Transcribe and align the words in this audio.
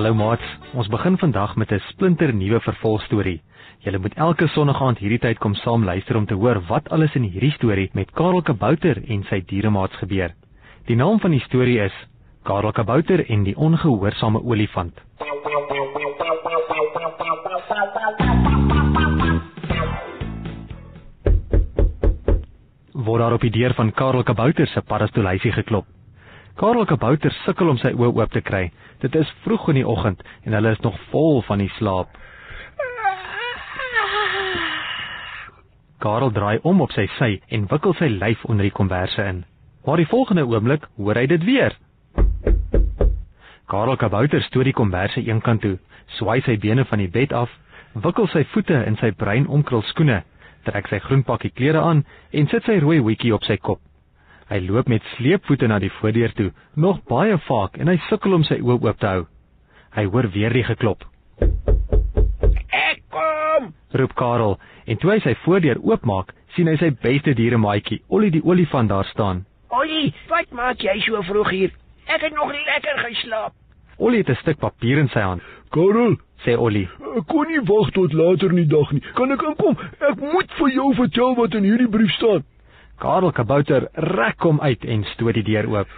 Hallo 0.00 0.14
maats, 0.16 0.44
ons 0.72 0.88
begin 0.88 1.18
vandag 1.20 1.56
met 1.60 1.72
'n 1.72 1.78
splinter 1.90 2.32
nuwe 2.34 2.60
vervolgstorie. 2.60 3.42
Julle 3.84 3.98
moet 3.98 4.14
elke 4.14 4.46
sonnaand 4.48 4.98
hierdie 4.98 5.18
tyd 5.18 5.38
kom 5.38 5.54
saam 5.54 5.84
luister 5.84 6.16
om 6.16 6.26
te 6.26 6.34
hoor 6.34 6.62
wat 6.68 6.88
alles 6.88 7.14
in 7.14 7.22
hierdie 7.22 7.52
storie 7.52 7.90
met 7.92 8.10
Karel 8.10 8.42
Kabouter 8.42 8.96
en 9.08 9.22
sy 9.24 9.42
dieremaats 9.46 9.96
gebeur. 9.96 10.32
Die 10.86 10.96
naam 10.96 11.20
van 11.20 11.30
die 11.30 11.40
storie 11.40 11.78
is 11.80 11.92
Karel 12.44 12.72
Kabouter 12.72 13.30
en 13.30 13.44
die 13.44 13.56
ongehoorsame 13.56 14.42
olifant. 14.42 14.94
Word 22.92 23.20
daar 23.20 23.32
op 23.32 23.40
die 23.40 23.50
deur 23.50 23.74
van 23.74 23.92
Karel 23.92 24.22
Kabouter 24.22 24.66
se 24.66 24.80
paddastoelhuisie 24.80 25.52
geklop. 25.52 25.99
Karel 26.60 26.84
Kabouter 26.84 27.32
sukkel 27.46 27.70
om 27.72 27.78
sy 27.80 27.94
oë 27.96 28.10
oop 28.18 28.34
te 28.34 28.42
kry. 28.44 28.66
Dit 29.00 29.14
is 29.16 29.28
vroeg 29.46 29.70
in 29.72 29.78
die 29.78 29.86
oggend 29.88 30.20
en 30.44 30.52
hulle 30.52 30.74
is 30.76 30.82
nog 30.84 30.98
vol 31.08 31.40
van 31.46 31.62
die 31.62 31.70
slaap. 31.78 32.12
Karel 36.04 36.34
draai 36.36 36.60
om 36.68 36.84
op 36.84 36.92
sy 36.92 37.06
sy 37.16 37.30
en 37.48 37.64
wikkel 37.72 37.96
sy 37.96 38.10
lyf 38.12 38.44
onder 38.44 38.68
die 38.68 38.76
komberse 38.76 39.24
in. 39.32 39.40
Maar 39.88 40.04
die 40.04 40.10
volgende 40.12 40.44
oomblik 40.44 40.84
hoor 41.00 41.16
hy 41.16 41.26
dit 41.32 41.48
weer. 41.48 41.80
Karel 43.72 43.96
Kabouter 43.96 44.44
stoot 44.44 44.68
die 44.68 44.76
komberse 44.76 45.24
eenkant 45.24 45.64
toe, 45.64 45.78
swaai 46.18 46.42
sy 46.44 46.60
bene 46.60 46.84
van 46.92 47.00
die 47.00 47.08
bed 47.08 47.32
af, 47.32 47.48
wikkel 47.96 48.28
sy 48.36 48.44
voete 48.52 48.84
in 48.84 49.00
sy 49.00 49.14
bruin 49.16 49.48
omkrul 49.48 49.86
skoene, 49.94 50.26
trek 50.68 50.92
sy 50.92 51.00
groen 51.08 51.24
pakkie 51.24 51.56
klere 51.56 51.80
aan 51.80 52.04
en 52.36 52.52
sit 52.52 52.68
sy 52.68 52.82
rooi 52.84 53.00
hoedjie 53.00 53.32
op 53.32 53.48
sy 53.48 53.56
kop. 53.56 53.80
Hy 54.50 54.58
loop 54.66 54.88
met 54.90 55.02
sleepvoete 55.16 55.66
na 55.70 55.78
die 55.78 55.92
voordeur 56.00 56.32
toe, 56.34 56.48
nog 56.74 56.98
baie 57.08 57.36
vaak 57.46 57.76
en 57.78 57.88
hy 57.88 57.96
sukkel 58.08 58.34
om 58.34 58.44
sy 58.44 58.58
oë 58.60 58.80
oop 58.82 58.98
te 58.98 59.06
hou. 59.06 59.26
Hy 59.94 60.04
hoor 60.10 60.26
weer 60.34 60.50
die 60.54 60.64
geklop. 60.66 61.04
Ek 62.74 63.02
kom. 63.14 63.70
Roep 63.94 64.14
Karel 64.18 64.56
en 64.90 64.98
toe 64.98 65.12
hy 65.14 65.20
sy 65.22 65.34
voordeur 65.44 65.78
oopmaak, 65.86 66.32
sien 66.56 66.66
hy 66.70 66.74
sy 66.80 66.90
beste 67.02 67.34
dieremaatjie, 67.38 68.00
Ollie 68.10 68.32
die 68.34 68.42
olifant 68.42 68.90
daar 68.90 69.06
staan. 69.12 69.44
Ollie, 69.70 70.10
wat 70.30 70.50
maak 70.50 70.82
jy 70.82 70.96
so 71.06 71.22
vroeg 71.22 71.50
hier? 71.54 71.70
Ek 72.10 72.24
het 72.26 72.34
nog 72.34 72.50
lekker 72.50 73.04
geslaap. 73.06 73.54
Ollie 73.98 74.18
het 74.24 74.30
'n 74.30 74.40
stuk 74.42 74.58
papier 74.58 74.98
in 74.98 75.08
sy 75.08 75.20
hand. 75.20 75.42
Karel, 75.70 76.16
Sê 76.44 76.56
Ollie. 76.56 76.88
ek 77.18 77.26
kon 77.28 77.46
nie 77.48 77.60
wag 77.60 77.90
tot 77.92 78.12
later 78.12 78.48
in 78.50 78.56
die 78.56 78.66
dag 78.66 78.92
nie. 78.92 79.02
Kan 79.14 79.30
ek 79.32 79.42
inkom? 79.42 79.76
Ek 80.00 80.16
moet 80.16 80.50
vir 80.58 80.68
jou 80.70 80.94
vertel 80.94 81.34
wat 81.36 81.54
in 81.54 81.64
hierdie 81.64 81.88
brief 81.88 82.10
staan. 82.16 82.44
Karel 83.00 83.32
Kabouter 83.32 83.88
rek 83.94 84.44
hom 84.44 84.60
uit 84.60 84.84
en 84.84 85.04
stoot 85.14 85.34
die 85.38 85.44
deur 85.46 85.68
oop. 85.72 85.88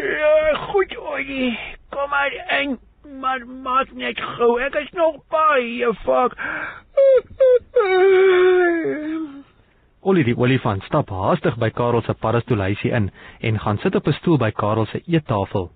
Ja, 0.00 0.54
goed, 0.70 0.96
Ollie. 0.98 1.58
Kom 1.92 2.08
maar 2.10 2.32
in. 2.60 2.78
Maar 3.20 3.44
maak 3.46 3.92
net 3.92 4.20
gou. 4.20 4.56
Ek 4.60 4.74
is 4.80 4.90
nog 4.96 5.20
baie 5.30 5.92
vak. 6.04 6.34
Ollie 10.00 10.24
die 10.24 10.36
olifant 10.38 10.84
stap 10.88 11.10
haastig 11.10 11.56
by 11.60 11.70
Karel 11.74 12.02
se 12.06 12.14
paddastoelhuisie 12.14 12.92
in 12.94 13.10
en 13.40 13.60
gaan 13.60 13.78
sit 13.82 13.94
op 13.94 14.08
'n 14.08 14.16
stoel 14.20 14.38
by 14.38 14.50
Karel 14.50 14.86
se 14.86 15.02
eettafel. 15.06 15.70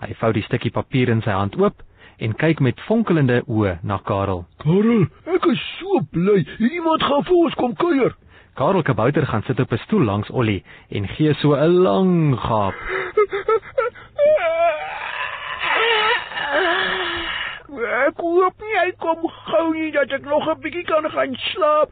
Hy 0.00 0.14
vou 0.14 0.32
die 0.32 0.42
stukkie 0.42 0.70
papier 0.70 1.08
in 1.08 1.22
sy 1.22 1.30
hand 1.30 1.56
oop 1.56 1.82
en 2.18 2.34
kyk 2.34 2.60
met 2.60 2.80
fonkelende 2.80 3.42
oë 3.46 3.78
na 3.82 3.98
Karel. 3.98 4.44
Karel, 4.58 5.06
ek 5.26 5.46
is 5.46 5.62
so 5.78 6.00
bly. 6.10 6.46
Iemand 6.58 7.02
gaan 7.02 7.24
vir 7.24 7.36
ons 7.36 7.54
kom 7.54 7.74
kuier. 7.74 8.14
Karel 8.56 8.82
Kabouter 8.82 9.26
gaan 9.26 9.42
sit 9.42 9.60
op 9.60 9.72
'n 9.72 9.76
stoel 9.76 10.04
langs 10.04 10.30
Ollie 10.30 10.64
en 10.88 11.08
gee 11.08 11.34
so 11.34 11.54
'n 11.54 11.68
lang 11.68 12.40
gaap. 12.40 12.74
Ek 18.06 18.16
hoop 18.16 18.54
nie 18.60 18.78
hy 18.80 18.92
kom 18.98 19.28
gou 19.28 19.74
nie 19.74 19.90
dat 19.92 20.10
ek 20.10 20.24
nog 20.24 20.48
'n 20.48 20.60
bietjie 20.60 20.84
kan 20.84 21.10
gaan 21.10 21.34
slaap. 21.34 21.90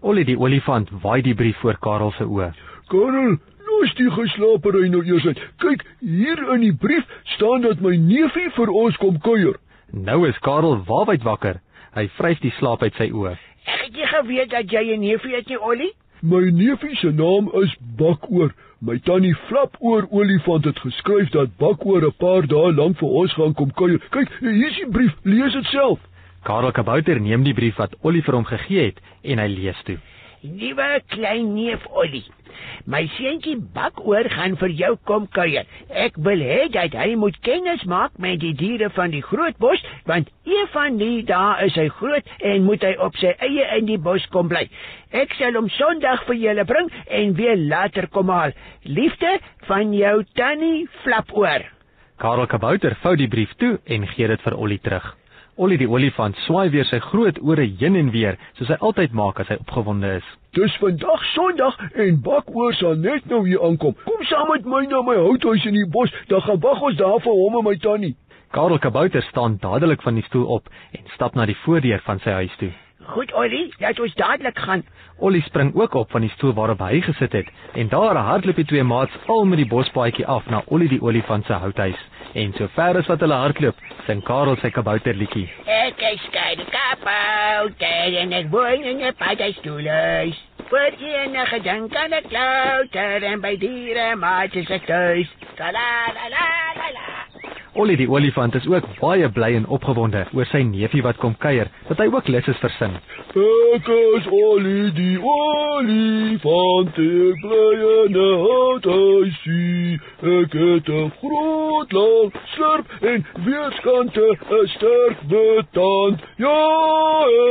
Ollie 0.00 0.24
die 0.24 0.38
olifant 0.38 0.90
waai 0.90 1.22
die 1.22 1.34
brief 1.34 1.56
voor 1.56 1.78
Karel 1.78 2.10
se 2.10 2.24
oë. 2.24 2.52
Karel, 2.88 3.38
los 3.66 3.94
die 3.94 4.10
geslaapery 4.10 4.88
nou 4.88 5.04
eers 5.04 5.26
uit. 5.26 5.40
Kyk, 5.56 5.84
hier 6.00 6.52
in 6.52 6.60
die 6.60 6.76
brief 6.76 7.04
staan 7.22 7.60
dat 7.60 7.80
my 7.80 7.96
neefie 7.96 8.50
vir 8.50 8.68
ons 8.68 8.96
kom 8.96 9.18
kuier. 9.20 9.56
Nou 9.92 10.28
is 10.28 10.38
Karel 10.38 10.84
waarwyd 10.84 11.22
wakker. 11.22 11.60
Hy 11.94 12.08
vryf 12.08 12.38
die 12.38 12.52
slaap 12.58 12.82
uit 12.82 12.94
sy 12.94 13.10
oë. 13.10 13.38
Ek 13.66 13.80
het 13.84 13.96
nie 13.96 14.06
geweet 14.06 14.50
dat 14.50 14.70
jy 14.70 14.94
'n 14.94 15.00
neefie 15.00 15.34
het 15.34 15.48
nie, 15.48 15.58
Ollie. 15.60 15.92
My 16.22 16.50
neefie 16.50 16.96
se 16.96 17.10
naam 17.12 17.50
is 17.62 17.76
Bakoor. 17.96 18.54
My 18.80 18.98
tannie 18.98 19.34
Flapoor 19.34 20.06
olifant 20.10 20.64
het 20.64 20.78
geskryf 20.78 21.30
dat 21.30 21.56
Bakoor 21.56 22.02
'n 22.06 22.14
paar 22.18 22.46
dae 22.46 22.72
lank 22.72 22.98
vir 22.98 23.08
ons 23.08 23.32
gaan 23.32 23.54
kom 23.54 23.72
kuier. 23.72 23.98
Kyk, 24.10 24.28
hier 24.40 24.66
is 24.68 24.76
die 24.76 24.88
brief. 24.90 25.14
Lees 25.22 25.52
dit 25.52 25.64
self. 25.64 25.98
Karel 26.42 26.72
Kabouter 26.72 27.20
neem 27.20 27.42
die 27.42 27.54
brief 27.54 27.76
wat 27.76 27.96
Ollie 28.02 28.22
vir 28.22 28.34
hom 28.34 28.44
gegee 28.44 28.84
het 28.84 29.00
en 29.22 29.38
hy 29.38 29.46
lees 29.46 29.82
toe. 29.84 29.98
Liewe 30.46 31.00
klein 31.10 31.54
neef 31.56 31.82
Ollie, 31.90 32.26
my 32.86 33.00
seentjie 33.16 33.56
Bakoor 33.74 34.28
gaan 34.30 34.54
vir 34.60 34.74
jou 34.78 34.92
kom 35.08 35.24
kuier. 35.34 35.66
Ek 35.90 36.18
wil 36.22 36.42
hê 36.44 36.68
dat 36.70 36.94
hy 36.94 37.16
moet 37.18 37.38
kennis 37.46 37.82
maak 37.90 38.14
met 38.22 38.38
die 38.44 38.52
diere 38.54 38.92
van 38.94 39.10
die 39.14 39.24
groot 39.26 39.58
bos, 39.62 39.82
want 40.06 40.30
een 40.46 40.70
van 40.74 41.00
die 41.00 41.24
dae 41.26 41.66
is 41.66 41.74
hy 41.80 41.88
groot 41.98 42.30
en 42.52 42.68
moet 42.68 42.86
hy 42.86 42.94
op 43.08 43.18
sy 43.18 43.34
eie 43.48 43.66
in 43.80 43.90
die 43.90 43.98
bos 43.98 44.26
kom 44.30 44.52
bly. 44.52 44.68
Ek 45.10 45.34
sal 45.40 45.58
hom 45.58 45.70
Sondag 45.80 46.22
vir 46.30 46.38
julle 46.44 46.68
bring 46.68 46.92
en 47.10 47.34
weer 47.40 47.58
later 47.58 48.06
kom 48.14 48.30
haal. 48.30 48.54
Liefde 48.86 49.38
van 49.66 49.94
jou 49.96 50.20
tannie 50.38 50.86
Flapoor. 51.02 51.66
Karel 52.22 52.46
Kabouter 52.46 52.94
vou 53.02 53.16
die 53.18 53.28
brief 53.28 53.50
toe 53.58 53.76
en 53.84 54.06
gee 54.14 54.30
dit 54.30 54.46
vir 54.46 54.54
Ollie 54.56 54.82
terug. 54.84 55.16
Ollie 55.56 55.78
die 55.80 55.88
olifant 55.88 56.36
swaai 56.44 56.68
weer 56.68 56.84
sy 56.84 56.98
groot 57.00 57.38
ore 57.40 57.64
heen 57.80 57.94
en 57.96 58.10
weer, 58.12 58.36
soos 58.58 58.68
hy 58.68 58.76
altyd 58.84 59.14
maak 59.16 59.38
as 59.40 59.48
hy 59.48 59.56
opgewonde 59.62 60.10
is. 60.18 60.26
Dis 60.52 60.76
vandag 60.82 61.24
Sondag 61.30 61.78
en 62.04 62.18
Bakoor 62.26 62.76
sal 62.76 63.00
net 63.00 63.24
nou 63.32 63.40
hier 63.46 63.64
aankom. 63.64 63.96
Kom 64.04 64.20
saam 64.28 64.52
met 64.52 64.68
my 64.68 64.84
na 64.84 65.00
my 65.06 65.16
houthuis 65.16 65.64
in 65.64 65.78
die 65.78 65.88
bos, 65.88 66.12
dan 66.28 66.44
gaan 66.44 66.60
wag 66.60 66.84
ons 66.90 67.00
daar 67.00 67.22
vir 67.24 67.40
hom 67.40 67.56
en 67.62 67.70
my 67.70 67.76
tannie. 67.80 68.12
Karel 68.52 68.82
Kabouter 68.84 69.24
staan 69.30 69.56
dadelik 69.62 70.04
van 70.04 70.20
die 70.20 70.28
stoel 70.28 70.44
op 70.60 70.68
en 70.92 71.08
stap 71.16 71.40
na 71.40 71.48
die 71.48 71.56
voordeur 71.64 72.04
van 72.04 72.20
sy 72.20 72.36
huis 72.42 72.60
toe. 72.60 72.74
Goed 73.06 73.32
Ollie, 73.34 73.74
laat 73.78 74.00
ons 74.00 74.14
dadelik 74.18 74.58
gaan. 74.58 74.82
Ollie 75.18 75.42
spring 75.42 75.74
ook 75.74 75.94
op 75.94 76.10
van 76.10 76.20
die 76.20 76.30
stoel 76.30 76.52
waarop 76.54 76.82
hy 76.84 77.00
gesit 77.00 77.32
het 77.32 77.48
en 77.74 77.88
daar 77.88 78.16
hardloop 78.16 78.58
die 78.60 78.64
twee 78.64 78.82
maats 78.84 79.14
al 79.26 79.44
met 79.44 79.62
die 79.62 79.68
bospaadjie 79.70 80.26
af 80.26 80.48
na 80.50 80.62
Ollie 80.66 80.88
die 80.88 81.00
olifant 81.02 81.46
se 81.46 81.52
houthuis. 81.52 82.00
En 82.34 82.52
so 82.58 82.68
ver 82.74 82.98
as 82.98 83.06
wat 83.08 83.22
hulle 83.24 83.38
hardloop, 83.38 83.78
sing 84.06 84.20
Karel 84.26 84.58
sy 84.60 84.70
kabouterliedjie. 84.70 85.46
Ek 85.64 86.02
is 86.10 86.26
skade 86.26 86.66
kabouter 86.74 88.18
en 88.22 88.34
ek 88.42 88.50
woon 88.52 88.84
in 88.84 89.00
'n 89.00 89.14
paddastoelhuis. 89.22 90.36
Voor 90.68 90.92
enige 90.98 91.60
ding 91.62 91.88
kan 91.92 92.12
ek 92.12 92.30
louter 92.30 93.24
en 93.24 93.40
by 93.40 93.56
diere 93.56 94.16
maak 94.16 94.54
is 94.54 94.70
ek 94.70 94.88
la 94.88 95.70
la 95.70 95.90
la 96.16 96.28
la 96.28 96.48
la. 96.74 96.75
Ollie 97.76 97.98
die 98.00 98.08
olifant 98.08 98.54
is 98.56 98.64
ook 98.66 98.84
baie 99.00 99.28
bly 99.28 99.50
en 99.58 99.66
opgewonde 99.76 100.22
oor 100.32 100.46
sy 100.48 100.62
neefie 100.64 101.02
wat 101.04 101.18
kom 101.20 101.34
kuier, 101.42 101.68
dat 101.90 101.98
hy 102.00 102.06
ook 102.08 102.28
lus 102.32 102.46
is 102.48 102.60
vir 102.62 102.72
sin. 102.78 102.94
Ek 103.76 103.88
is 103.94 104.28
Ollie 104.32 104.88
die 104.96 105.18
olifant, 105.20 106.96
ek 106.96 107.42
bly 107.42 107.74
in 107.88 108.16
'n 108.16 108.38
houthuisie. 108.44 110.00
Ek 110.36 110.52
het 110.56 110.88
'n 110.88 111.12
groot 111.20 111.90
lang 111.92 112.32
slurp 112.54 112.86
en 113.02 113.26
weerskante 113.44 114.26
'n 114.30 114.66
sterk 114.76 115.18
betand. 115.28 116.18
Ja, 116.38 116.62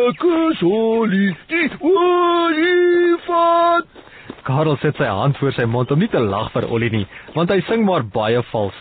ek 0.10 0.22
is 0.50 0.60
Ollie 0.64 1.36
die 1.54 1.70
olifant. 1.82 3.88
Karel 4.44 4.78
sit 4.78 4.96
sy 4.96 5.06
hand 5.06 5.38
voor 5.38 5.52
sy 5.52 5.66
mond 5.66 5.92
om 5.92 6.00
nie 6.00 6.08
te 6.08 6.20
lag 6.20 6.52
vir 6.52 6.70
Ollie 6.70 6.90
nie, 6.90 7.08
want 7.34 7.50
hy 7.50 7.62
sing 7.62 7.86
maar 7.86 8.04
baie 8.04 8.44
vals. 8.52 8.76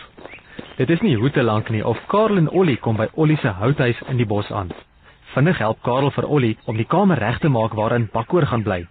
Dit 0.75 0.89
is 0.89 0.99
nie 1.01 1.15
hoe 1.15 1.29
te 1.31 1.43
lank 1.43 1.69
nie 1.71 1.85
of 1.87 1.99
Karel 2.11 2.37
en 2.37 2.49
Ollie 2.51 2.75
kom 2.83 2.97
by 2.99 3.05
Ollie 3.15 3.37
se 3.39 3.47
houthuis 3.47 3.99
in 4.11 4.17
die 4.19 4.27
bos 4.27 4.49
aan. 4.51 4.73
Vinnig 5.33 5.57
help 5.63 5.79
Karel 5.87 6.11
vir 6.11 6.27
Ollie 6.27 6.57
om 6.67 6.75
die 6.75 6.87
kamer 6.91 7.19
reg 7.23 7.39
te 7.39 7.49
maak 7.49 7.73
waarin 7.79 8.09
Bakoor 8.11 8.47
gaan 8.51 8.63
bly. 8.65 8.81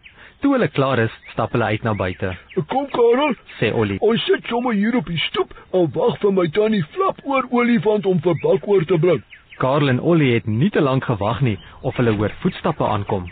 Toe 0.41 0.55
hulle 0.55 0.69
klaar 0.69 0.99
is, 1.03 1.13
stap 1.33 1.53
hulle 1.53 1.69
uit 1.69 1.85
na 1.85 1.95
buite, 1.95 2.33
Kom 2.73 2.89
Karel, 2.93 3.37
sê 3.61 3.71
Ollie. 3.73 3.99
ons 4.01 4.25
sit 4.25 4.49
sommer 4.49 4.73
hier 4.73 4.97
op 4.97 5.07
die 5.13 5.21
stoep 5.29 5.53
en 5.73 5.91
wag 5.95 6.19
vir 6.25 6.33
my 6.33 6.49
tannie 6.49 6.83
Flapoor 6.97 7.49
olifant 7.51 8.07
om 8.07 8.21
vir 8.21 8.41
Bakoor 8.43 8.85
te 8.89 8.99
bring. 8.99 9.23
Karel 9.61 9.89
en 9.89 10.01
Ollie 10.01 10.33
het 10.35 10.47
nie 10.47 10.71
te 10.71 10.81
lank 10.81 11.05
gewag 11.05 11.41
nie 11.41 11.59
of 11.83 11.97
hulle 11.97 12.17
hoor 12.17 12.33
voetstappe 12.41 12.85
aankom. 12.85 13.29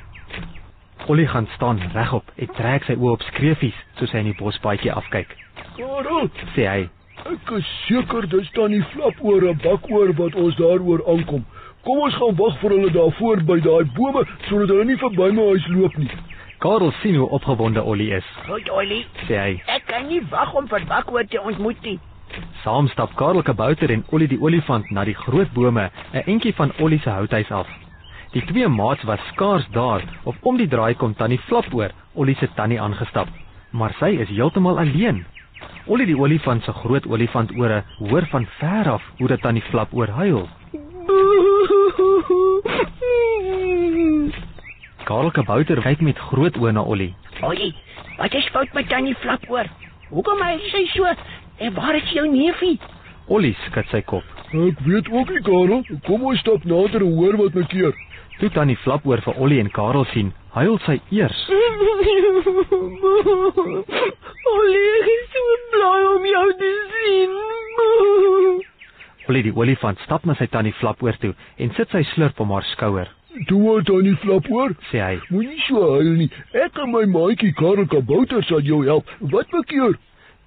Ollie 1.08 1.26
gaan 1.26 1.48
staan 1.56 1.80
regop 1.94 2.24
en 2.36 2.52
trek 2.56 2.84
sy 2.84 2.94
oë 3.00 3.16
op 3.16 3.22
skreefies 3.32 3.78
soos 3.98 4.12
hy 4.12 4.18
in 4.22 4.30
die 4.34 4.38
bospaadjie 4.38 4.92
afkyk. 4.92 5.32
Karel, 5.76 6.28
Sê 6.54 6.68
hy: 6.68 6.88
Ek 7.22 7.50
is 7.54 7.66
seker 7.86 8.26
dis 8.26 8.48
tannie 8.56 8.82
Flapoor 8.90 9.44
en 9.46 9.58
Bakoor 9.62 10.10
wat 10.18 10.34
ons 10.42 10.56
daaroor 10.58 11.04
aankom. 11.12 11.44
Kom 11.86 12.00
ons 12.02 12.16
gaan 12.18 12.34
wag 12.38 12.56
vir 12.62 12.72
hulle 12.74 12.90
daar 12.94 13.12
voor 13.18 13.42
by 13.46 13.58
daai 13.62 13.84
bome 13.94 14.24
sodat 14.48 14.72
hulle 14.72 14.86
nie 14.88 14.96
verby 14.98 15.28
my 15.36 15.44
huis 15.52 15.68
loop 15.70 15.98
nie. 16.02 16.10
Karel 16.62 16.90
sien 16.98 17.18
hoe 17.20 17.28
opgewonde 17.38 17.82
Ollie 17.82 18.10
is. 18.16 18.26
Goed 18.48 18.70
Ollie, 18.70 19.04
Sê 19.28 19.38
hy: 19.38 19.52
ek 19.76 19.86
kan 19.86 20.08
nie 20.10 20.20
wag 20.34 20.54
om 20.58 20.66
vir 20.70 20.86
Bakoor 20.90 21.26
te 21.30 21.38
ontmoet 21.40 21.82
nie. 21.86 21.98
Saam 22.64 22.88
stap 22.90 23.14
Karel 23.18 23.42
Kabouter 23.46 23.90
en 23.94 24.02
Ollie 24.10 24.30
die 24.30 24.40
olifant 24.42 24.90
na 24.90 25.04
die 25.04 25.14
groot 25.14 25.50
bome, 25.54 25.90
'n 26.12 26.24
entjie 26.26 26.54
van 26.58 26.72
Ollie 26.80 27.00
se 27.04 27.10
houthuis 27.10 27.50
af. 27.50 27.68
Die 28.32 28.42
twee 28.46 28.68
maats 28.68 29.04
was 29.04 29.20
skaars 29.32 29.68
daar 29.70 30.02
of 30.24 30.36
om 30.42 30.56
die 30.56 30.68
draai 30.68 30.94
kom 30.94 31.14
tannie 31.14 31.38
Flapoor, 31.46 31.90
Ollie 32.14 32.36
se 32.36 32.48
tannie 32.56 32.80
aangestap, 32.80 33.28
maar 33.70 33.94
sy 34.00 34.16
is 34.18 34.28
heeltemal 34.28 34.78
alleen. 34.78 35.24
Ollie 35.86 36.06
die 36.06 36.16
olifant 36.18 36.64
se 36.64 36.72
groot 36.72 37.06
olifantore 37.06 37.82
hoor 37.98 38.26
van 38.30 38.46
ver 38.58 38.90
af 38.92 39.02
hoe 39.18 39.28
dit 39.28 39.40
tannie 39.42 39.62
Flapoor 39.70 40.08
huil. 40.18 40.48
Karel 45.04 45.30
Kabouter 45.34 45.82
kyk 45.82 46.00
met 46.00 46.18
groot 46.30 46.56
oë 46.56 46.72
na 46.76 46.84
Ollie. 46.86 47.14
Ollie, 47.42 47.72
wat 48.18 48.34
is 48.38 48.46
fout 48.54 48.72
met 48.74 48.88
tannie 48.88 49.14
Flapoor? 49.24 49.66
Hoekom 50.12 50.42
hy 50.44 50.58
sy 50.70 50.84
so? 50.92 51.10
En 51.58 51.74
waar 51.74 51.98
is 51.98 52.12
jou 52.14 52.28
neefie? 52.30 52.78
Ollie 53.26 53.56
skud 53.66 53.90
sy 53.90 54.02
kop. 54.06 54.26
Ek 54.52 54.80
weet 54.86 55.08
ook 55.10 55.30
nie, 55.32 55.42
Karel. 55.46 55.82
Kom 56.06 56.24
ons 56.28 56.40
stap 56.44 56.64
nader 56.68 57.02
en 57.02 57.16
hoor 57.16 57.38
wat 57.40 57.54
my 57.58 57.66
keer. 57.72 57.94
Toe 58.38 58.50
tannie 58.54 58.78
Flapoor 58.84 59.22
vir 59.24 59.38
Ollie 59.40 59.60
en 59.62 59.70
Karel 59.72 60.06
sien, 60.12 60.32
huil 60.56 60.78
sy 60.86 60.98
eers. 61.14 61.38
Ollie, 64.52 64.84
ek 64.98 65.08
is 65.14 65.24
so 65.32 65.56
bly 65.72 65.98
om 66.10 66.28
jou 66.28 66.46
te 66.60 66.70
sien. 66.92 67.32
Ollie 69.30 69.44
die 69.46 69.54
olifant 69.56 69.98
stap 70.04 70.26
na 70.28 70.34
sy 70.36 70.46
tannie 70.52 70.74
Flapoor 70.80 71.16
toe 71.22 71.32
en 71.62 71.72
sit 71.78 71.88
sy 71.94 72.02
slurp 72.12 72.40
om 72.42 72.52
haar 72.52 72.66
skouer. 72.74 73.08
Toe 73.48 73.80
tannie 73.88 74.16
Flapoor. 74.20 74.74
Sê 74.90 75.00
hy, 75.00 75.16
Moenie 75.30 75.60
so 75.66 75.80
huil 75.96 76.14
nie. 76.20 76.30
Ek 76.52 76.76
en 76.82 76.92
my 76.92 77.04
maatjie 77.08 77.54
Karel 77.56 77.88
Kabouter 77.88 78.44
sal 78.44 78.60
jou 78.66 78.84
help. 78.88 79.08
Wat 79.32 79.48
bekeer? 79.54 79.96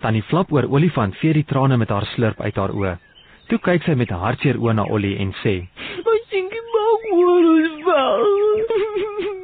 tannie 0.06 0.22
Flapoor 0.30 0.68
olifant 0.69 1.16
vee 1.22 1.34
die 1.34 1.46
trane 1.50 1.78
met 1.81 1.90
haar 1.90 2.06
slurp 2.13 2.42
uit 2.42 2.57
haar 2.62 2.74
oë. 2.78 2.96
Toe 3.50 3.60
kyk 3.68 3.86
sy 3.86 3.96
met 3.98 4.12
hartseer 4.13 4.60
oë 4.62 4.75
na 4.78 4.86
Ollie 4.90 5.18
en 5.22 5.34
sê, 5.42 5.56
My 6.06 6.18
seentjie 6.30 6.62
maak 6.75 7.10
hoor 7.13 7.50
ons 7.56 7.81
wel. 7.90 9.35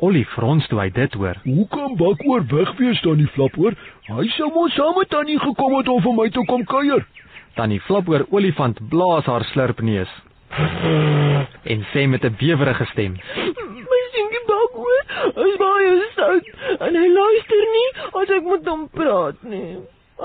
Ollie 0.00 0.24
frons 0.32 0.64
toe 0.68 0.78
hy 0.80 0.88
dit 0.96 1.14
hoor. 1.20 1.36
Hoe 1.44 1.66
kan 1.68 1.96
Bakoor 2.00 2.46
wegwees 2.48 3.00
tannie 3.04 3.28
Flapoor? 3.34 3.74
Hy 4.08 4.26
sou 4.36 4.48
mos 4.54 4.72
saam 4.72 4.96
met 4.96 5.10
tannie 5.12 5.38
gekom 5.38 5.76
het 5.76 5.88
om 5.92 6.00
vir 6.06 6.16
my 6.16 6.28
te 6.32 6.44
kom 6.48 6.64
kuier. 6.64 7.04
Tannie 7.58 7.82
Flapoor 7.84 8.24
olifant 8.32 8.80
blaas 8.88 9.28
haar 9.28 9.44
slurpneus 9.52 10.12
en 11.72 11.84
sê 11.92 12.06
met 12.08 12.24
'n 12.24 12.34
bewerige 12.38 12.86
stem, 12.92 13.12
My 13.90 14.00
seentjie 14.12 14.42
maak 14.48 14.72
hoor 14.80 15.02
is 15.46 15.56
baie 15.62 15.92
sout 16.16 16.46
en 16.86 16.96
hy 17.00 17.08
luister 17.08 17.62
nie 17.76 17.90
as 18.20 18.30
ek 18.36 18.44
met 18.44 18.66
hom 18.66 18.88
praat 18.88 19.42
nie. 19.42 19.78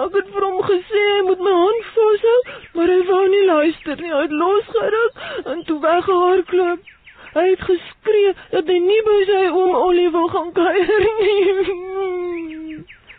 Ek 0.06 0.12
het 0.18 0.28
vir 0.34 0.44
hom 0.48 0.60
gesê 0.72 1.04
hy 1.12 1.22
moet 1.28 1.40
my 1.40 1.54
hand 1.60 1.86
vashou, 1.98 2.40
maar 2.74 2.90
hy 2.96 3.02
wou 3.12 3.28
nie 3.28 3.46
luister 3.46 4.02
nie. 4.02 4.12
Hy 4.12 4.22
het 4.22 4.32
losgeruk 4.32 5.14
en 5.46 5.64
toe 5.64 5.80
weggehardloop. 5.82 6.95
Hy 7.36 7.44
het 7.52 7.60
geskree 7.68 8.32
dat 8.54 8.70
hy 8.72 8.78
nie 8.80 9.02
by 9.04 9.16
sy 9.28 9.40
oom 9.52 9.74
Ollie 9.76 10.08
wil 10.14 10.30
gaan 10.32 10.52
kuier 10.56 11.04
nie. 11.20 12.78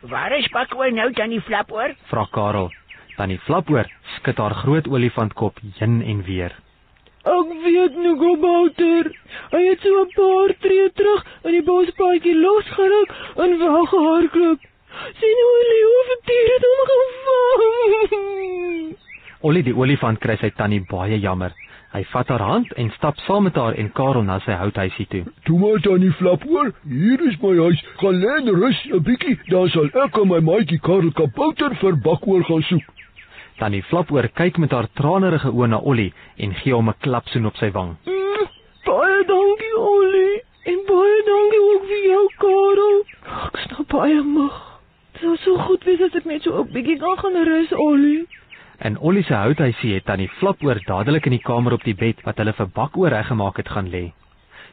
Waar 0.09 0.33
is 0.39 0.47
Bakkoor 0.55 0.89
nou 0.95 1.11
tannie 1.13 1.41
Flapoor? 1.45 1.93
vra 2.11 2.25
Karel. 2.33 2.71
Tannie 3.17 3.39
Flapoor 3.45 3.87
skud 4.17 4.39
haar 4.41 4.55
groot 4.63 4.87
olifantkop 4.89 5.55
heen 5.79 5.99
en 6.03 6.23
weer. 6.25 6.53
Ek 7.27 7.49
weet 7.65 7.95
nie 7.99 8.15
Gobouter. 8.21 9.05
Hy 9.53 9.63
het 9.67 9.81
so 9.85 9.93
'n 10.05 10.11
paar 10.15 10.51
tree 10.65 10.89
terug 10.95 11.23
in 11.45 11.53
die 11.59 11.63
bospaadjie 11.69 12.35
losgeruk 12.41 13.11
en 13.37 13.59
weggehardloop. 13.59 14.61
Sien 15.21 15.39
hoe 15.45 15.57
die 15.61 15.69
leeu 15.73 16.01
dier 16.31 16.49
het 16.55 16.65
hom 16.71 16.81
gevang. 16.93 18.97
Ollie 19.41 19.63
die 19.63 19.77
olifant 19.77 20.19
kry 20.19 20.37
sy 20.41 20.51
tannie 20.57 20.81
baie 20.89 21.19
jammer. 21.21 21.53
Hy 21.97 22.03
vat 22.13 22.29
haar 22.29 22.43
hand 22.45 22.73
en 22.77 22.91
stap 22.93 23.17
saam 23.25 23.47
met 23.49 23.57
haar 23.57 23.73
en 23.81 23.87
Karel 23.97 24.25
na 24.29 24.35
sy 24.45 24.53
houthuisie 24.61 25.07
toe. 25.09 25.23
Toe 25.49 25.59
maar 25.59 25.79
tannie 25.81 26.11
Flapoor, 26.19 26.75
hier 26.85 27.23
is 27.25 27.39
my 27.41 27.55
huis. 27.57 27.81
Gaan 28.03 28.19
lê 28.21 28.35
en 28.41 28.51
rus 28.53 28.81
'n 28.91 29.01
bietjie, 29.07 29.39
dan 29.49 29.71
sal 29.73 29.89
ek 30.05 30.19
en 30.21 30.29
my 30.29 30.41
maatjie 30.49 30.79
Karel 30.89 31.13
Kabouter 31.13 31.73
vir 31.81 31.97
Bakoor 31.97 32.45
gaan 32.45 32.63
soek. 32.69 32.85
Tannie 33.59 33.83
Flapoor 33.83 34.29
kyk 34.29 34.59
met 34.59 34.77
haar 34.77 34.89
tranerige 34.93 35.49
oë 35.49 35.69
na 35.69 35.79
Ollie 35.79 36.13
en 36.37 36.55
gee 36.61 36.75
hom 36.75 36.89
'n 36.89 37.01
klapsoen 37.01 37.47
op 37.47 37.57
sy 37.57 37.71
wang. 37.71 37.97
Mm, 38.05 38.47
baie 38.85 39.25
dankie 39.25 39.77
Ollie. 39.79 40.43
En 40.67 40.79
baie 40.93 41.19
dankie 41.33 41.63
ook 41.73 41.85
vir 41.91 42.03
jou 42.13 42.25
Karel. 42.45 42.97
Ek 43.57 43.71
nou 43.71 43.85
baie 43.89 44.23
moeg. 44.23 44.57
Dit 45.13 45.23
sou 45.23 45.37
so 45.37 45.57
goed 45.57 45.85
wees 45.85 46.01
as 46.01 46.15
ek 46.15 46.25
net 46.25 46.43
so 46.43 46.61
'n 46.61 46.73
bietjie 46.73 46.99
kan 46.99 47.17
gaan 47.19 47.45
rus 47.45 47.73
Ollie. 47.73 48.27
In 48.79 48.99
Ollie 48.99 49.25
se 49.25 49.33
houthuisie 49.35 49.95
het 49.95 50.05
Tannie 50.05 50.29
Flapoor 50.29 50.77
dadelik 50.85 51.25
in 51.27 51.33
die 51.33 51.41
kamer 51.43 51.73
op 51.73 51.85
die 51.85 51.95
bed 51.97 52.19
wat 52.27 52.37
hulle 52.37 52.53
vir 52.53 52.69
Bakoor 52.77 53.09
reggemaak 53.09 53.57
het 53.57 53.69
gaan 53.73 53.89
lê. 53.89 54.11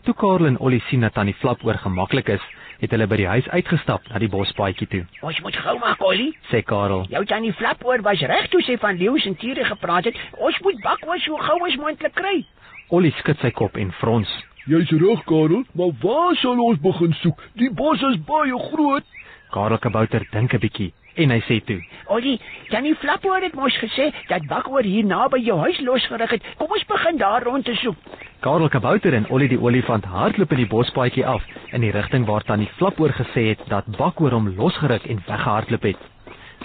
Toe 0.03 0.13
Karel 0.13 0.49
en 0.49 0.57
Ollie 0.59 0.81
sien 0.89 1.05
dat 1.05 1.13
Tannie 1.13 1.35
Flapoor 1.39 1.77
gemaklik 1.79 2.27
is, 2.27 2.43
het 2.81 2.91
hulle 2.91 3.07
by 3.07 3.15
die 3.21 3.27
huis 3.31 3.47
uitgestap 3.47 4.09
na 4.11 4.19
die 4.19 4.27
bospaadjie 4.27 4.87
toe. 4.91 5.01
Ons 5.23 5.39
moet 5.45 5.55
gou 5.55 5.77
maak, 5.79 6.03
Ollie. 6.03 6.33
Sê 6.51 6.59
Karel, 6.67 7.05
Jou 7.13 7.23
tannie 7.25 7.53
Flapoor 7.55 8.03
was 8.03 8.19
reg 8.27 8.49
toe 8.51 8.59
sy 8.67 8.75
van 8.81 8.99
leeu's 8.99 9.27
en 9.29 9.37
tiere 9.39 9.63
gepraat 9.69 10.09
het. 10.11 10.19
Ons 10.35 10.59
moet 10.65 10.81
Bakkoor 10.83 11.21
so 11.23 11.39
gou 11.39 11.59
as 11.69 11.77
moontlik 11.79 12.15
kry. 12.17 12.41
Ollie 12.89 13.13
skud 13.21 13.39
sy 13.39 13.53
kop 13.55 13.79
en 13.79 13.93
frons. 14.01 14.33
Jy's 14.67 14.91
reg, 14.91 15.23
Karel, 15.31 15.63
maar 15.79 15.95
waar 16.03 16.35
sal 16.43 16.59
ons 16.59 16.83
begin 16.83 17.15
soek? 17.21 17.39
Die 17.55 17.71
bos 17.71 18.03
is 18.11 18.19
baie 18.27 18.59
groot. 18.67 19.07
Karel 19.55 19.79
Kabouter 19.79 20.27
dink 20.35 20.53
'n 20.53 20.59
bietjie 20.59 20.91
en 21.15 21.33
hy 21.33 21.39
sê 21.47 21.59
toe: 21.65 21.79
Ollie, 22.13 22.39
tannie 22.69 22.95
Flapoor 22.95 23.41
het 23.41 23.55
mos 23.55 23.77
gesê 23.81 24.11
dat 24.29 24.47
Bakkoor 24.47 24.83
hier 24.83 25.05
naby 25.05 25.39
jou 25.45 25.59
huis 25.59 25.79
losgeruk 25.81 26.31
het. 26.37 26.43
Kom 26.57 26.71
ons 26.71 26.85
begin 26.89 27.17
daar 27.17 27.43
rond 27.43 27.65
te 27.65 27.75
soek. 27.75 27.95
Karel 28.43 28.69
Kabouter 28.69 29.13
en 29.13 29.29
Ollie 29.29 29.47
die 29.47 29.59
olifant 29.59 30.05
hardloop 30.05 30.51
in 30.51 30.63
die 30.63 30.67
bospaadjie 30.67 31.25
af 31.25 31.43
in 31.71 31.81
die 31.81 31.91
rigting 31.91 32.25
waar 32.27 32.43
Tannie 32.43 32.69
Flapoor 32.77 33.13
gesê 33.15 33.49
het 33.53 33.61
dat 33.69 33.87
Bakoor 33.97 34.35
hom 34.35 34.51
losgeruk 34.57 35.05
en 35.05 35.23
weggehardloop 35.27 35.83
het. 35.83 36.09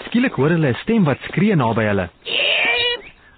Skielik 0.07 0.35
hoor 0.35 0.49
hulle 0.49 0.73
'n 0.73 0.81
stem 0.83 1.03
wat 1.03 1.21
skree 1.29 1.55
naby 1.55 1.83
hulle. 1.87 2.09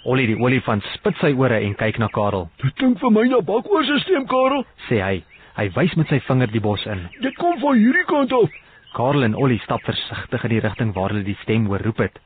Ollie 0.03 0.25
die 0.27 0.39
olifant 0.41 0.83
spit 0.95 1.17
sy 1.21 1.29
ore 1.37 1.59
en 1.61 1.75
kyk 1.75 1.99
na 1.99 2.07
Karel. 2.07 2.49
Dit 2.63 2.73
klink 2.75 2.99
vir 2.99 3.11
my 3.11 3.27
na 3.29 3.41
Bakoor 3.41 3.83
se 3.85 3.99
stem, 3.99 4.25
Karel. 4.25 4.65
Sê 4.89 4.97
hy. 5.01 5.23
Hy 5.57 5.69
wys 5.75 5.93
met 5.95 6.07
sy 6.07 6.19
vinger 6.19 6.51
die 6.51 6.61
bos 6.63 6.85
in. 6.85 7.03
Dit 7.21 7.35
kom 7.35 7.59
van 7.59 7.77
hierdie 7.77 8.05
kant 8.09 8.33
af. 8.33 8.49
Karel 8.91 9.23
en 9.23 9.35
Ollie 9.39 9.59
stap 9.63 9.85
versigtig 9.87 10.43
in 10.43 10.51
die 10.51 10.59
rigting 10.63 10.91
waar 10.95 11.13
hulle 11.13 11.23
die 11.23 11.37
stem 11.45 11.69
hoor 11.71 11.83
roep 11.85 12.01
het. 12.03 12.17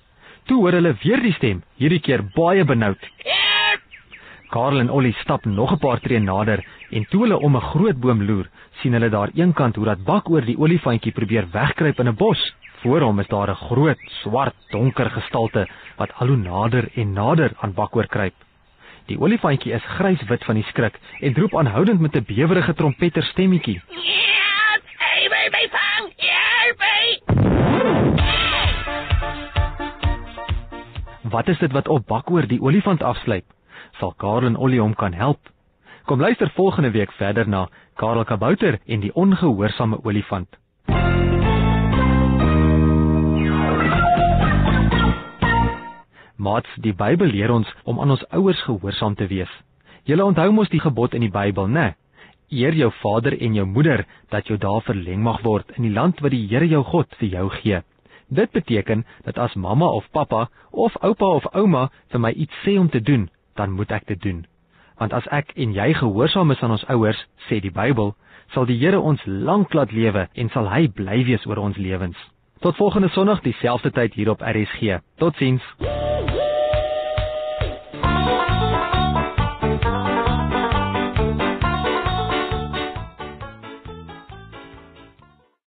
Toe 0.49 0.63
hoor 0.63 0.73
hulle 0.73 0.95
weer 1.03 1.21
die 1.21 1.33
stem, 1.37 1.61
hierdie 1.77 2.01
keer 2.01 2.23
baie 2.33 2.65
benoud. 2.65 3.01
Karel 4.53 4.81
en 4.81 4.89
Ollie 4.89 5.13
stap 5.21 5.45
nog 5.45 5.73
'n 5.73 5.79
paar 5.79 5.99
tree 5.99 6.19
nader 6.19 6.63
en 6.91 7.05
toe 7.09 7.21
hulle 7.23 7.37
om 7.37 7.55
'n 7.55 7.69
groot 7.71 7.99
boom 7.99 8.23
loer, 8.23 8.49
sien 8.81 8.93
hulle 8.93 9.09
daar 9.09 9.29
eenkant 9.35 9.75
hoe 9.75 9.85
dat 9.85 10.03
bak 10.03 10.29
oor 10.29 10.41
die 10.41 10.57
olifantjie 10.57 11.11
probeer 11.11 11.45
wegkruip 11.51 11.99
in 11.99 12.07
'n 12.07 12.15
bos. 12.15 12.53
Voor 12.81 13.01
hom 13.01 13.19
is 13.19 13.27
daar 13.27 13.49
'n 13.49 13.55
groot, 13.55 13.99
swart, 14.23 14.55
donker 14.71 15.09
gestalte 15.09 15.67
wat 15.97 16.13
al 16.19 16.27
hoe 16.27 16.37
nader 16.37 16.89
en 16.95 17.13
nader 17.13 17.51
aan 17.61 17.73
Bakoor 17.73 18.07
kruip. 18.07 18.33
Die 19.05 19.19
olifantjie 19.19 19.73
is 19.73 19.83
gryswit 19.97 20.43
van 20.43 20.55
die 20.55 20.63
skrik 20.63 20.99
en 21.21 21.35
roep 21.35 21.55
aanhoudend 21.55 21.99
met 21.99 22.15
'n 22.15 22.25
bewerige 22.27 22.73
trompeter 22.73 23.23
stemmetjie. 23.23 23.81
Help! 23.87 24.83
Hy 24.97 25.29
wil 25.29 25.49
my 25.51 25.84
Wat 31.29 31.47
is 31.47 31.57
dit 31.57 31.71
wat 31.71 31.87
op 31.87 32.05
Bakoor 32.05 32.45
die 32.47 32.61
olifant 32.61 33.01
afsluit? 33.01 33.45
Sal 33.97 34.13
Karel 34.13 34.45
en 34.45 34.55
Ollie 34.55 34.79
hom 34.79 34.93
kan 34.93 35.13
help? 35.13 35.39
Kom 36.05 36.19
luister 36.19 36.51
volgende 36.53 36.91
week 36.91 37.11
verder 37.11 37.49
na 37.49 37.69
Karel 37.93 38.23
Kabouter 38.23 38.77
en 38.85 38.99
die 38.99 39.13
ongehoorsame 39.13 39.97
olifant. 40.03 40.57
Maats, 46.35 46.69
die 46.75 46.93
Bybel 46.93 47.33
leer 47.33 47.49
ons 47.51 47.73
om 47.83 47.99
aan 47.99 48.13
ons 48.13 48.27
ouers 48.29 48.61
gehoorsaam 48.67 49.15
te 49.15 49.25
wees. 49.27 49.49
Julle 50.05 50.25
onthou 50.25 50.51
mos 50.51 50.69
die 50.69 50.83
gebod 50.83 51.17
in 51.17 51.25
die 51.25 51.33
Bybel, 51.33 51.65
né? 51.67 51.95
Eer 52.53 52.77
jou 52.77 52.91
vader 53.01 53.33
en 53.41 53.57
jou 53.57 53.65
moeder 53.65 54.05
dat 54.29 54.45
jou 54.45 54.59
daar 54.61 54.85
verleng 54.85 55.25
mag 55.25 55.41
word 55.41 55.73
in 55.73 55.89
die 55.89 55.95
land 55.95 56.21
wat 56.21 56.37
die 56.37 56.45
Here 56.47 56.69
jou 56.69 56.83
God 56.83 57.17
vir 57.17 57.33
jou 57.33 57.49
gee. 57.49 57.81
Dit 58.27 58.51
beteken 58.51 59.05
dat 59.23 59.37
as 59.37 59.53
mamma 59.53 59.85
of 59.85 60.09
pappa 60.11 60.49
of 60.71 60.95
oupa 61.01 61.25
of 61.25 61.45
ouma 61.53 61.89
vir 62.11 62.19
my 62.19 62.31
iets 62.31 62.55
sê 62.65 62.77
om 62.79 62.89
te 62.89 63.01
doen, 63.01 63.29
dan 63.55 63.71
moet 63.71 63.91
ek 63.91 64.07
dit 64.07 64.21
doen. 64.21 64.45
Want 64.97 65.13
as 65.13 65.27
ek 65.27 65.51
en 65.55 65.73
jy 65.73 65.93
gehoorsaam 65.93 66.51
is 66.51 66.61
aan 66.63 66.71
ons 66.71 66.87
ouers, 66.89 67.19
sê 67.49 67.59
die 67.59 67.71
Bybel, 67.71 68.15
sal 68.53 68.65
die 68.65 68.79
Here 68.79 68.99
ons 68.99 69.21
lank 69.25 69.73
laat 69.73 69.91
lewe 69.91 70.27
en 70.33 70.49
sal 70.49 70.69
hy 70.71 70.87
bly 70.87 71.23
wees 71.27 71.45
oor 71.45 71.61
ons 71.67 71.77
lewens. 71.77 72.17
Tot 72.63 72.77
volgende 72.79 73.09
Sondag 73.09 73.43
dieselfde 73.43 73.91
tyd 73.91 74.13
hier 74.13 74.31
op 74.31 74.41
RSG. 74.41 75.01
Totsiens. 75.19 76.14